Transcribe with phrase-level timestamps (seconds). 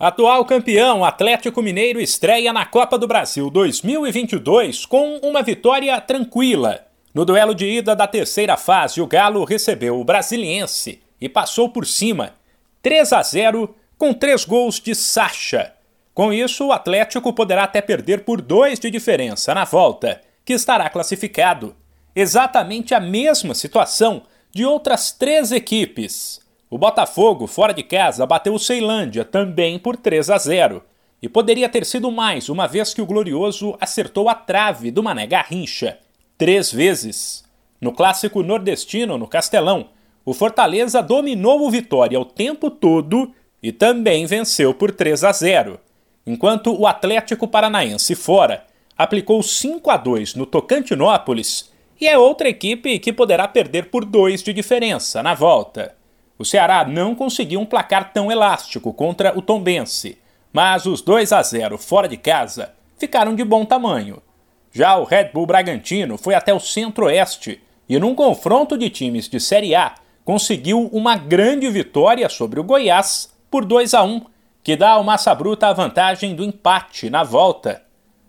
[0.00, 6.86] Atual campeão Atlético Mineiro estreia na Copa do Brasil 2022 com uma vitória tranquila.
[7.12, 11.84] No duelo de ida da terceira fase, o Galo recebeu o Brasiliense e passou por
[11.84, 12.34] cima,
[12.80, 15.74] 3 a 0, com três gols de Sacha.
[16.14, 20.88] Com isso, o Atlético poderá até perder por dois de diferença na volta, que estará
[20.88, 21.74] classificado.
[22.14, 24.22] Exatamente a mesma situação
[24.52, 26.38] de outras três equipes.
[26.70, 30.82] O Botafogo, fora de casa, bateu o Ceilândia também por 3 a 0.
[31.22, 35.26] E poderia ter sido mais, uma vez que o Glorioso acertou a trave do Mané
[35.26, 35.98] Garrincha
[36.38, 37.44] três vezes.
[37.80, 39.88] No clássico nordestino, no Castelão,
[40.24, 45.80] o Fortaleza dominou o Vitória o tempo todo e também venceu por 3 a 0.
[46.24, 48.64] Enquanto o Atlético Paranaense fora
[48.96, 54.42] aplicou 5 a 2 no Tocantinópolis e é outra equipe que poderá perder por dois
[54.42, 55.97] de diferença na volta.
[56.38, 60.18] O Ceará não conseguiu um placar tão elástico contra o Tombense,
[60.52, 64.22] mas os 2 a 0 fora de casa ficaram de bom tamanho.
[64.70, 69.40] Já o Red Bull Bragantino foi até o Centro-Oeste e, num confronto de times de
[69.40, 74.22] Série A, conseguiu uma grande vitória sobre o Goiás por 2 a 1,
[74.62, 77.82] que dá ao Massa Bruta a vantagem do empate na volta.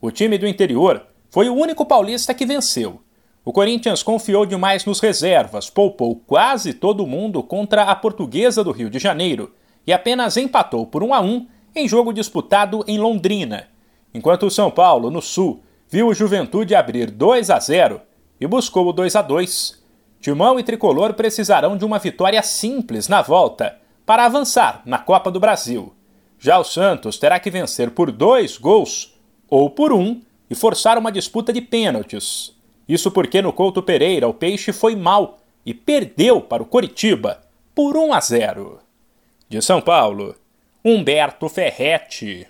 [0.00, 3.00] O time do interior foi o único paulista que venceu
[3.46, 8.90] o Corinthians confiou demais nos reservas, poupou quase todo mundo contra a Portuguesa do Rio
[8.90, 9.54] de Janeiro
[9.86, 13.68] e apenas empatou por 1 a 1 em jogo disputado em Londrina.
[14.12, 18.00] Enquanto o São Paulo, no Sul, viu o Juventude abrir 2 a 0
[18.40, 19.80] e buscou o 2 a 2.
[20.20, 25.38] Timão e Tricolor precisarão de uma vitória simples na volta para avançar na Copa do
[25.38, 25.94] Brasil.
[26.36, 29.16] Já o Santos terá que vencer por dois gols
[29.48, 32.55] ou por um e forçar uma disputa de pênaltis.
[32.88, 37.42] Isso porque no Couto Pereira o Peixe foi mal e perdeu para o Coritiba
[37.74, 38.78] por 1 a 0.
[39.48, 40.34] De São Paulo,
[40.84, 42.46] Humberto Ferretti.